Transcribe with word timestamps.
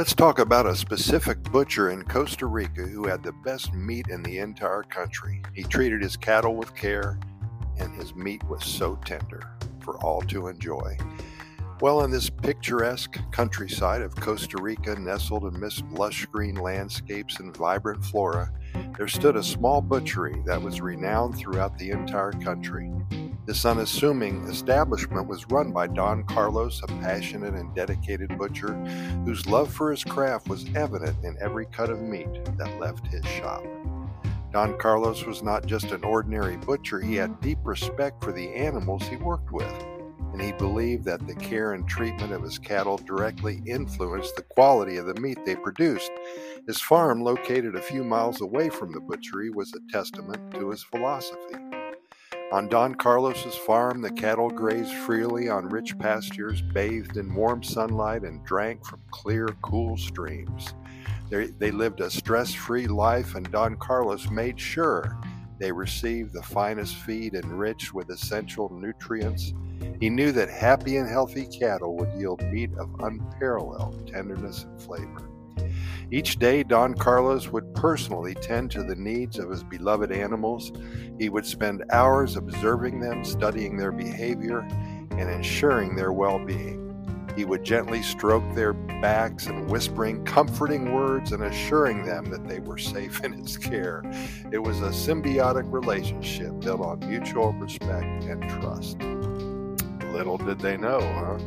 Let's 0.00 0.14
talk 0.14 0.38
about 0.38 0.64
a 0.64 0.74
specific 0.74 1.42
butcher 1.52 1.90
in 1.90 2.04
Costa 2.04 2.46
Rica 2.46 2.80
who 2.80 3.06
had 3.06 3.22
the 3.22 3.34
best 3.44 3.74
meat 3.74 4.06
in 4.08 4.22
the 4.22 4.38
entire 4.38 4.82
country. 4.82 5.42
He 5.52 5.62
treated 5.62 6.02
his 6.02 6.16
cattle 6.16 6.56
with 6.56 6.74
care, 6.74 7.20
and 7.76 7.94
his 7.94 8.14
meat 8.14 8.42
was 8.44 8.64
so 8.64 8.98
tender 9.04 9.42
for 9.80 9.98
all 9.98 10.22
to 10.22 10.48
enjoy. 10.48 10.96
Well, 11.82 12.02
in 12.02 12.10
this 12.10 12.30
picturesque 12.30 13.18
countryside 13.30 14.00
of 14.00 14.16
Costa 14.16 14.56
Rica, 14.56 14.98
nestled 14.98 15.44
amidst 15.44 15.84
lush 15.90 16.24
green 16.24 16.54
landscapes 16.54 17.38
and 17.38 17.54
vibrant 17.54 18.02
flora, 18.02 18.50
there 18.96 19.06
stood 19.06 19.36
a 19.36 19.42
small 19.42 19.82
butchery 19.82 20.42
that 20.46 20.62
was 20.62 20.80
renowned 20.80 21.36
throughout 21.36 21.76
the 21.76 21.90
entire 21.90 22.32
country. 22.32 22.90
This 23.50 23.64
unassuming 23.64 24.44
establishment 24.46 25.26
was 25.26 25.50
run 25.50 25.72
by 25.72 25.88
Don 25.88 26.22
Carlos, 26.22 26.80
a 26.84 26.86
passionate 26.86 27.54
and 27.54 27.74
dedicated 27.74 28.38
butcher 28.38 28.74
whose 29.24 29.44
love 29.44 29.74
for 29.74 29.90
his 29.90 30.04
craft 30.04 30.48
was 30.48 30.72
evident 30.76 31.16
in 31.24 31.36
every 31.40 31.66
cut 31.66 31.90
of 31.90 32.00
meat 32.00 32.28
that 32.56 32.78
left 32.78 33.08
his 33.08 33.24
shop. 33.24 33.64
Don 34.52 34.78
Carlos 34.78 35.26
was 35.26 35.42
not 35.42 35.66
just 35.66 35.90
an 35.90 36.04
ordinary 36.04 36.58
butcher, 36.58 37.00
he 37.00 37.16
had 37.16 37.40
deep 37.40 37.58
respect 37.64 38.22
for 38.22 38.30
the 38.30 38.54
animals 38.54 39.02
he 39.08 39.16
worked 39.16 39.50
with, 39.50 39.84
and 40.32 40.40
he 40.40 40.52
believed 40.52 41.04
that 41.06 41.26
the 41.26 41.34
care 41.34 41.72
and 41.72 41.88
treatment 41.88 42.32
of 42.32 42.44
his 42.44 42.56
cattle 42.56 42.98
directly 42.98 43.62
influenced 43.66 44.36
the 44.36 44.42
quality 44.42 44.96
of 44.96 45.06
the 45.06 45.20
meat 45.20 45.44
they 45.44 45.56
produced. 45.56 46.12
His 46.68 46.80
farm, 46.80 47.20
located 47.20 47.74
a 47.74 47.82
few 47.82 48.04
miles 48.04 48.42
away 48.42 48.68
from 48.68 48.92
the 48.92 49.00
butchery, 49.00 49.50
was 49.50 49.74
a 49.74 49.92
testament 49.92 50.54
to 50.54 50.70
his 50.70 50.84
philosophy. 50.84 51.69
On 52.52 52.66
Don 52.66 52.96
Carlos's 52.96 53.54
farm, 53.54 54.02
the 54.02 54.10
cattle 54.10 54.50
grazed 54.50 54.92
freely 54.92 55.48
on 55.48 55.68
rich 55.68 55.96
pastures, 55.96 56.60
bathed 56.60 57.16
in 57.16 57.32
warm 57.32 57.62
sunlight, 57.62 58.22
and 58.22 58.44
drank 58.44 58.84
from 58.84 59.00
clear, 59.12 59.46
cool 59.62 59.96
streams. 59.96 60.74
They, 61.30 61.46
they 61.46 61.70
lived 61.70 62.00
a 62.00 62.10
stress 62.10 62.52
free 62.52 62.88
life, 62.88 63.36
and 63.36 63.48
Don 63.52 63.76
Carlos 63.76 64.30
made 64.30 64.58
sure 64.58 65.16
they 65.60 65.70
received 65.70 66.32
the 66.32 66.42
finest 66.42 66.96
feed 66.96 67.34
enriched 67.34 67.94
with 67.94 68.10
essential 68.10 68.68
nutrients. 68.68 69.52
He 70.00 70.10
knew 70.10 70.32
that 70.32 70.50
happy 70.50 70.96
and 70.96 71.08
healthy 71.08 71.46
cattle 71.46 71.96
would 71.98 72.12
yield 72.18 72.42
meat 72.50 72.70
of 72.80 72.92
unparalleled 72.98 74.08
tenderness 74.08 74.64
and 74.64 74.82
flavor. 74.82 75.30
Each 76.10 76.36
day, 76.36 76.64
Don 76.64 76.94
Carlos 76.94 77.52
would 77.52 77.69
personally 77.80 78.34
tend 78.34 78.70
to 78.70 78.82
the 78.82 78.94
needs 78.94 79.38
of 79.38 79.48
his 79.48 79.64
beloved 79.64 80.12
animals. 80.12 80.70
He 81.18 81.30
would 81.30 81.46
spend 81.46 81.82
hours 81.90 82.36
observing 82.36 83.00
them, 83.00 83.24
studying 83.24 83.78
their 83.78 83.90
behavior, 83.90 84.58
and 85.12 85.30
ensuring 85.30 85.96
their 85.96 86.12
well 86.12 86.38
being. 86.38 86.86
He 87.34 87.46
would 87.46 87.64
gently 87.64 88.02
stroke 88.02 88.44
their 88.54 88.74
backs 88.74 89.46
and 89.46 89.70
whispering 89.70 90.22
comforting 90.26 90.92
words 90.92 91.32
and 91.32 91.42
assuring 91.42 92.04
them 92.04 92.26
that 92.26 92.46
they 92.46 92.60
were 92.60 92.76
safe 92.76 93.24
in 93.24 93.32
his 93.32 93.56
care. 93.56 94.02
It 94.52 94.58
was 94.58 94.80
a 94.80 94.90
symbiotic 94.90 95.72
relationship 95.72 96.60
built 96.60 96.82
on 96.82 96.98
mutual 97.08 97.54
respect 97.54 98.24
and 98.24 98.42
trust. 98.60 98.98
Little 100.12 100.36
did 100.36 100.58
they 100.58 100.76
know, 100.76 101.00
huh? 101.00 101.38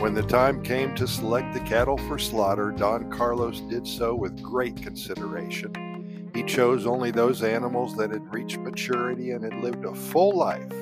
When 0.00 0.14
the 0.14 0.22
time 0.22 0.62
came 0.62 0.94
to 0.94 1.06
select 1.06 1.52
the 1.52 1.60
cattle 1.60 1.98
for 1.98 2.18
slaughter, 2.18 2.72
Don 2.72 3.10
Carlos 3.10 3.60
did 3.60 3.86
so 3.86 4.14
with 4.14 4.42
great 4.42 4.80
consideration. 4.80 6.30
He 6.34 6.42
chose 6.42 6.86
only 6.86 7.10
those 7.10 7.42
animals 7.42 7.94
that 7.96 8.10
had 8.10 8.32
reached 8.32 8.60
maturity 8.60 9.32
and 9.32 9.44
had 9.44 9.62
lived 9.62 9.84
a 9.84 9.94
full 9.94 10.34
life, 10.34 10.72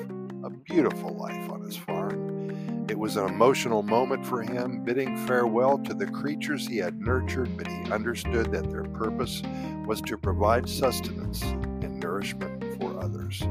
a 0.45 0.49
beautiful 0.49 1.17
life 1.17 1.49
on 1.49 1.61
his 1.61 1.75
farm. 1.75 2.85
It 2.89 2.97
was 2.97 3.17
an 3.17 3.27
emotional 3.27 3.83
moment 3.83 4.25
for 4.25 4.41
him, 4.41 4.85
bidding 4.85 5.17
farewell 5.27 5.79
to 5.79 5.93
the 5.93 6.07
creatures 6.07 6.65
he 6.65 6.77
had 6.77 7.01
nurtured, 7.01 7.57
but 7.57 7.67
he 7.67 7.91
understood 7.91 8.53
that 8.53 8.71
their 8.71 8.85
purpose 8.85 9.43
was 9.85 9.99
to 10.03 10.17
provide 10.17 10.69
sustenance 10.69 11.41
and 11.41 11.99
nourishment 11.99 12.63
for 12.79 12.97
others. 12.97 13.43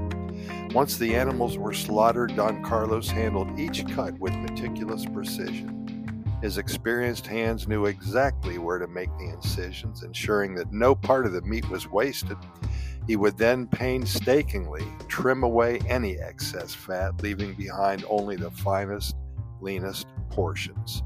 Once 0.74 0.98
the 0.98 1.16
animals 1.16 1.56
were 1.56 1.72
slaughtered, 1.72 2.36
Don 2.36 2.62
Carlos 2.62 3.08
handled 3.08 3.58
each 3.58 3.88
cut 3.88 4.18
with 4.18 4.34
meticulous 4.34 5.06
precision. 5.06 5.74
His 6.42 6.58
experienced 6.58 7.26
hands 7.26 7.66
knew 7.66 7.86
exactly 7.86 8.58
where 8.58 8.78
to 8.78 8.86
make 8.86 9.08
the 9.18 9.30
incisions, 9.30 10.02
ensuring 10.02 10.54
that 10.54 10.70
no 10.72 10.94
part 10.94 11.24
of 11.24 11.32
the 11.32 11.40
meat 11.42 11.68
was 11.70 11.88
wasted. 11.88 12.36
He 13.06 13.16
would 13.16 13.38
then 13.38 13.66
painstakingly 13.66 14.84
trim 15.08 15.42
away 15.42 15.80
any 15.88 16.18
excess 16.18 16.74
fat, 16.74 17.22
leaving 17.22 17.54
behind 17.54 18.04
only 18.08 18.36
the 18.36 18.50
finest, 18.50 19.16
leanest 19.62 20.06
portions. 20.28 21.02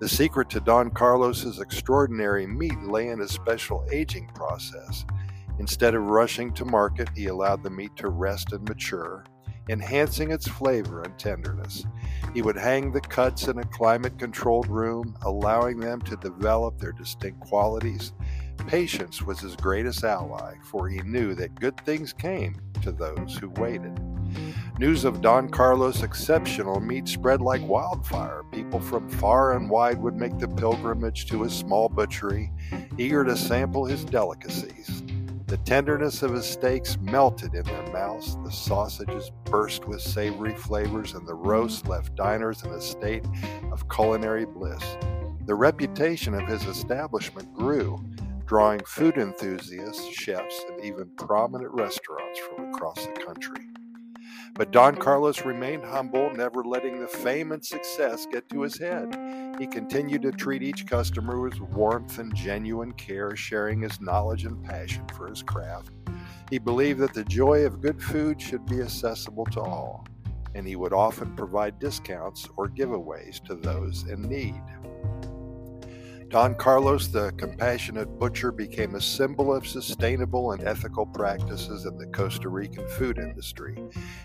The 0.00 0.08
secret 0.08 0.48
to 0.50 0.60
Don 0.60 0.90
Carlos's 0.90 1.60
extraordinary 1.60 2.46
meat 2.46 2.82
lay 2.82 3.08
in 3.08 3.20
his 3.20 3.30
special 3.30 3.86
aging 3.92 4.28
process. 4.34 5.04
Instead 5.58 5.94
of 5.94 6.02
rushing 6.02 6.52
to 6.52 6.64
market, 6.64 7.08
he 7.14 7.26
allowed 7.26 7.62
the 7.62 7.70
meat 7.70 7.94
to 7.96 8.08
rest 8.08 8.52
and 8.52 8.68
mature, 8.68 9.24
enhancing 9.68 10.30
its 10.30 10.48
flavor 10.48 11.02
and 11.02 11.18
tenderness. 11.18 11.84
He 12.34 12.42
would 12.42 12.56
hang 12.56 12.90
the 12.90 13.00
cuts 13.00 13.46
in 13.46 13.58
a 13.58 13.64
climate 13.64 14.18
controlled 14.18 14.68
room, 14.68 15.16
allowing 15.22 15.78
them 15.78 16.00
to 16.02 16.16
develop 16.16 16.78
their 16.78 16.92
distinct 16.92 17.40
qualities. 17.40 18.12
Patience 18.66 19.22
was 19.22 19.40
his 19.40 19.56
greatest 19.56 20.04
ally, 20.04 20.54
for 20.64 20.88
he 20.88 21.00
knew 21.02 21.34
that 21.34 21.60
good 21.60 21.78
things 21.84 22.12
came 22.12 22.56
to 22.82 22.92
those 22.92 23.36
who 23.36 23.50
waited. 23.50 23.98
News 24.78 25.04
of 25.04 25.20
Don 25.20 25.48
Carlos' 25.48 26.02
exceptional 26.02 26.80
meat 26.80 27.06
spread 27.06 27.40
like 27.40 27.62
wildfire. 27.62 28.42
People 28.50 28.80
from 28.80 29.08
far 29.08 29.52
and 29.52 29.70
wide 29.70 30.02
would 30.02 30.16
make 30.16 30.36
the 30.38 30.48
pilgrimage 30.48 31.26
to 31.26 31.42
his 31.42 31.52
small 31.52 31.88
butchery, 31.88 32.50
eager 32.98 33.22
to 33.24 33.36
sample 33.36 33.84
his 33.84 34.04
delicacies. 34.04 35.03
The 35.54 35.62
tenderness 35.62 36.24
of 36.24 36.32
his 36.32 36.46
steaks 36.46 36.98
melted 36.98 37.54
in 37.54 37.62
their 37.62 37.92
mouths, 37.92 38.36
the 38.42 38.50
sausages 38.50 39.30
burst 39.44 39.86
with 39.86 40.00
savory 40.00 40.52
flavors, 40.56 41.14
and 41.14 41.24
the 41.24 41.36
roast 41.36 41.86
left 41.86 42.16
diners 42.16 42.64
in 42.64 42.70
a 42.72 42.80
state 42.80 43.24
of 43.70 43.88
culinary 43.88 44.46
bliss. 44.46 44.82
The 45.46 45.54
reputation 45.54 46.34
of 46.34 46.48
his 46.48 46.64
establishment 46.64 47.54
grew, 47.54 48.04
drawing 48.46 48.80
food 48.84 49.16
enthusiasts, 49.16 50.04
chefs, 50.08 50.60
and 50.68 50.84
even 50.84 51.08
prominent 51.16 51.70
restaurants 51.70 52.40
from 52.40 52.74
across 52.74 53.06
the 53.06 53.12
country. 53.12 53.73
But 54.56 54.70
Don 54.70 54.94
Carlos 54.94 55.44
remained 55.44 55.84
humble, 55.84 56.30
never 56.32 56.62
letting 56.62 57.00
the 57.00 57.08
fame 57.08 57.50
and 57.50 57.64
success 57.64 58.24
get 58.30 58.48
to 58.50 58.62
his 58.62 58.78
head. 58.78 59.12
He 59.58 59.66
continued 59.66 60.22
to 60.22 60.30
treat 60.30 60.62
each 60.62 60.86
customer 60.86 61.40
with 61.40 61.60
warmth 61.60 62.20
and 62.20 62.32
genuine 62.36 62.92
care, 62.92 63.34
sharing 63.34 63.82
his 63.82 64.00
knowledge 64.00 64.44
and 64.44 64.64
passion 64.64 65.04
for 65.16 65.26
his 65.26 65.42
craft. 65.42 65.90
He 66.50 66.58
believed 66.58 67.00
that 67.00 67.14
the 67.14 67.24
joy 67.24 67.66
of 67.66 67.80
good 67.80 68.00
food 68.00 68.40
should 68.40 68.64
be 68.66 68.80
accessible 68.80 69.46
to 69.46 69.60
all, 69.60 70.06
and 70.54 70.64
he 70.68 70.76
would 70.76 70.92
often 70.92 71.34
provide 71.34 71.80
discounts 71.80 72.48
or 72.56 72.68
giveaways 72.68 73.42
to 73.46 73.56
those 73.56 74.04
in 74.08 74.22
need. 74.22 74.62
Don 76.34 76.56
Carlos, 76.56 77.06
the 77.06 77.30
compassionate 77.36 78.18
butcher, 78.18 78.50
became 78.50 78.96
a 78.96 79.00
symbol 79.00 79.54
of 79.54 79.64
sustainable 79.68 80.50
and 80.50 80.64
ethical 80.64 81.06
practices 81.06 81.84
in 81.84 81.96
the 81.96 82.06
Costa 82.06 82.48
Rican 82.48 82.84
food 82.88 83.18
industry. 83.18 83.78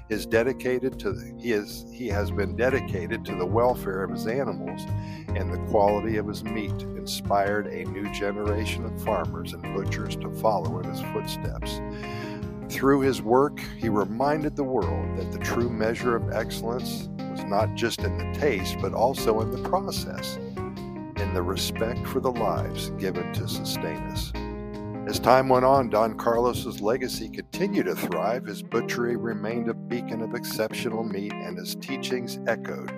His 0.09 0.25
dedicated 0.25 0.97
to 1.01 1.11
the, 1.11 1.37
he 1.39 1.51
is 1.51 1.85
he 1.93 2.07
has 2.07 2.31
been 2.31 2.55
dedicated 2.55 3.23
to 3.25 3.35
the 3.35 3.45
welfare 3.45 4.03
of 4.03 4.09
his 4.09 4.25
animals 4.25 4.81
and 5.27 5.53
the 5.53 5.63
quality 5.69 6.17
of 6.17 6.27
his 6.27 6.43
meat, 6.43 6.81
inspired 6.97 7.67
a 7.67 7.85
new 7.85 8.11
generation 8.11 8.85
of 8.85 9.03
farmers 9.03 9.53
and 9.53 9.61
butchers 9.75 10.15
to 10.15 10.31
follow 10.31 10.79
in 10.79 10.89
his 10.89 11.01
footsteps. 11.13 11.79
Through 12.69 13.01
his 13.01 13.21
work, 13.21 13.59
he 13.77 13.87
reminded 13.87 14.55
the 14.55 14.63
world 14.63 15.15
that 15.19 15.31
the 15.31 15.45
true 15.45 15.69
measure 15.69 16.15
of 16.15 16.31
excellence 16.31 17.07
was 17.19 17.43
not 17.43 17.75
just 17.75 17.99
in 17.99 18.17
the 18.17 18.39
taste, 18.39 18.77
but 18.81 18.93
also 18.95 19.41
in 19.41 19.51
the 19.51 19.69
process 19.69 20.39
and 21.19 21.35
the 21.35 21.41
respect 21.41 22.07
for 22.07 22.19
the 22.19 22.31
lives 22.31 22.91
given 22.91 23.31
to 23.33 23.47
sustain 23.47 23.97
us. 24.07 24.31
As 25.09 25.19
time 25.19 25.49
went 25.49 25.65
on, 25.65 25.89
Don 25.89 26.15
Carlos's 26.15 26.81
legacy 26.81 27.29
continued 27.29 27.87
to 27.87 27.95
thrive. 27.95 28.45
His 28.45 28.61
butchery 28.61 29.15
remained 29.15 29.67
a 29.67 29.73
beacon 29.73 30.21
of 30.21 30.35
exceptional 30.35 31.03
meat, 31.03 31.33
and 31.33 31.57
his 31.57 31.75
teachings 31.75 32.39
echoed 32.45 32.91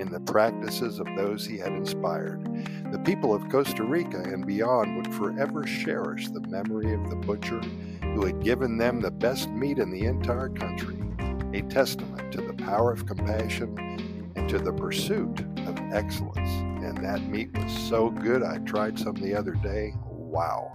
in 0.00 0.10
the 0.10 0.20
practices 0.20 0.98
of 0.98 1.06
those 1.14 1.44
he 1.44 1.58
had 1.58 1.72
inspired. 1.72 2.42
The 2.90 3.00
people 3.00 3.34
of 3.34 3.48
Costa 3.50 3.84
Rica 3.84 4.22
and 4.22 4.46
beyond 4.46 4.96
would 4.96 5.14
forever 5.14 5.62
cherish 5.64 6.28
the 6.28 6.46
memory 6.48 6.94
of 6.94 7.10
the 7.10 7.16
butcher 7.16 7.60
who 8.02 8.24
had 8.24 8.42
given 8.42 8.78
them 8.78 9.00
the 9.00 9.10
best 9.10 9.50
meat 9.50 9.78
in 9.78 9.90
the 9.90 10.06
entire 10.06 10.48
country, 10.48 10.96
a 11.52 11.62
testament 11.62 12.32
to 12.32 12.40
the 12.40 12.54
power 12.54 12.92
of 12.92 13.06
compassion 13.06 13.76
and 14.36 14.48
to 14.48 14.58
the 14.58 14.72
pursuit 14.72 15.40
of 15.66 15.78
excellence 15.92 16.67
and 16.84 16.96
that 17.04 17.22
meat 17.22 17.56
was 17.56 17.72
so 17.88 18.10
good. 18.10 18.42
I 18.42 18.58
tried 18.58 18.98
some 18.98 19.14
the 19.14 19.34
other 19.34 19.54
day. 19.54 19.94
Wow. 20.04 20.72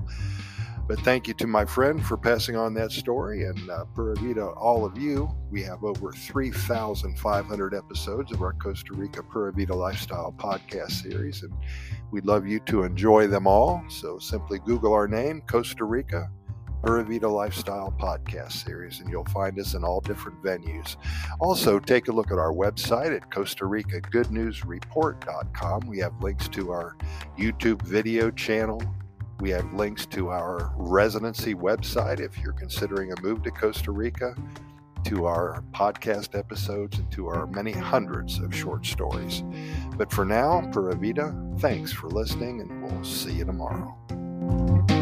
But 0.85 0.99
thank 0.99 1.29
you 1.29 1.33
to 1.35 1.47
my 1.47 1.63
friend 1.63 2.05
for 2.05 2.17
passing 2.17 2.57
on 2.57 2.73
that 2.73 2.91
story, 2.91 3.45
and 3.45 3.69
uh, 3.69 3.85
Pura 3.95 4.15
Vida, 4.17 4.45
all 4.45 4.83
of 4.83 4.97
you. 4.97 5.29
We 5.49 5.63
have 5.63 5.83
over 5.85 6.11
3,500 6.11 7.73
episodes 7.73 8.33
of 8.33 8.41
our 8.41 8.51
Costa 8.53 8.93
Rica 8.93 9.23
Pura 9.23 9.53
Vida 9.53 9.73
Lifestyle 9.73 10.35
podcast 10.37 10.91
series, 10.91 11.43
and 11.43 11.53
we'd 12.11 12.25
love 12.25 12.45
you 12.45 12.59
to 12.61 12.83
enjoy 12.83 13.27
them 13.27 13.47
all. 13.47 13.81
So 13.87 14.19
simply 14.19 14.59
Google 14.59 14.91
our 14.93 15.07
name, 15.07 15.41
Costa 15.47 15.85
Rica 15.85 16.29
Pura 16.83 17.01
Vida 17.05 17.29
Lifestyle 17.29 17.93
podcast 17.97 18.51
series, 18.51 18.99
and 18.99 19.09
you'll 19.09 19.23
find 19.25 19.57
us 19.57 19.73
in 19.73 19.85
all 19.85 20.01
different 20.01 20.43
venues. 20.43 20.97
Also, 21.39 21.79
take 21.79 22.09
a 22.09 22.11
look 22.11 22.29
at 22.29 22.37
our 22.37 22.51
website 22.51 23.15
at 23.15 23.31
Costa 23.31 23.65
Rica 23.65 24.01
Good 24.01 24.31
News 24.31 24.65
Report.com. 24.65 25.87
We 25.87 25.99
have 25.99 26.21
links 26.21 26.49
to 26.49 26.71
our 26.71 26.97
YouTube 27.39 27.81
video 27.83 28.29
channel. 28.31 28.83
We 29.39 29.49
have 29.51 29.73
links 29.73 30.05
to 30.07 30.29
our 30.29 30.73
residency 30.75 31.55
website 31.55 32.19
if 32.19 32.37
you're 32.39 32.51
considering 32.51 33.13
a 33.13 33.21
move 33.21 33.43
to 33.43 33.51
Costa 33.51 33.91
Rica, 33.91 34.35
to 35.05 35.25
our 35.25 35.63
podcast 35.71 36.37
episodes, 36.37 36.97
and 36.97 37.09
to 37.13 37.27
our 37.27 37.47
many 37.47 37.71
hundreds 37.71 38.39
of 38.39 38.53
short 38.53 38.85
stories. 38.85 39.41
But 39.95 40.11
for 40.11 40.25
now, 40.25 40.69
Pura 40.73 40.95
Vida, 40.95 41.33
thanks 41.59 41.93
for 41.93 42.09
listening, 42.09 42.59
and 42.59 42.83
we'll 42.83 43.05
see 43.05 43.35
you 43.35 43.45
tomorrow. 43.45 44.92